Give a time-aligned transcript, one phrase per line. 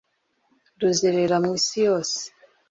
[0.79, 2.19] ruzerera mu isi yose